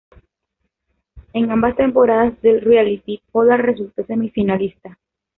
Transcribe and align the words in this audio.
En 1.33 1.51
ambas 1.51 1.75
temporadas 1.75 2.41
del 2.41 2.61
"reality", 2.61 3.21
Pollard 3.31 3.61
resultó 3.61 4.03
semifinalista. 4.03 4.97